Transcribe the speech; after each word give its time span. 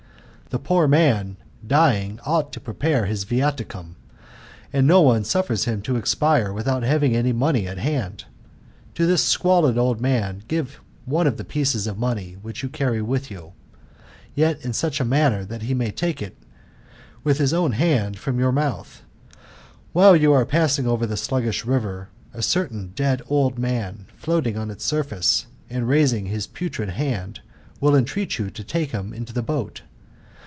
The 0.49 0.59
poor 0.59 0.85
man, 0.85 1.37
dying, 1.65 2.19
ought 2.25 2.51
to 2.51 2.59
prepare 2.59 3.05
his 3.05 3.23
viaticum; 3.23 3.95
and 4.73 4.85
no 4.85 4.99
one 5.01 5.23
suffers 5.23 5.63
him 5.63 5.81
to 5.83 5.95
expire 5.95 6.51
without 6.51 6.83
having 6.83 7.13
money 7.37 7.69
at 7.69 7.77
hand. 7.77 8.25
To 8.95 9.05
this 9.05 9.23
squalid 9.23 9.77
Old 9.77 10.01
man 10.01 10.43
give 10.49 10.81
One 11.05 11.25
of 11.25 11.37
the 11.37 11.45
pieces 11.45 11.87
of 11.87 11.97
money 11.97 12.35
which 12.41 12.63
you 12.63 12.67
carry 12.67 13.01
with 13.01 13.31
you; 13.31 13.53
yef 14.35 14.65
in 14.65 14.73
such 14.73 14.99
a 14.99 15.05
manner, 15.05 15.45
that 15.45 15.61
he 15.61 15.73
may 15.73 15.89
take 15.89 16.35
with 17.23 17.37
his 17.37 17.53
own 17.53 17.71
hand 17.71 18.17
hova 18.17 18.37
your 18.37 18.51
mouth. 18.51 19.03
While 19.93 20.17
you 20.17 20.33
are 20.33 20.45
passing 20.45 20.85
over 20.85 21.05
the 21.05 21.15
sluggish 21.15 21.63
river, 21.63 22.09
a 22.33 22.41
certain 22.41 22.91
dead 22.93 23.21
old 23.29 23.57
man, 23.57 24.05
floating 24.17 24.57
on 24.57 24.69
its 24.69 24.83
surface, 24.83 25.45
and 25.69 25.87
raising 25.87 26.25
his 26.25 26.45
putrid 26.45 26.89
hand, 26.89 27.39
will 27.79 27.95
entreat 27.95 28.37
you 28.37 28.49
to 28.49 28.63
take 28.65 28.91
him 28.91 29.13
into 29.13 29.31
the 29.31 29.41
boat. 29.41 29.83